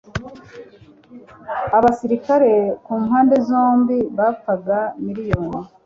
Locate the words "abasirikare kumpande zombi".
1.77-3.97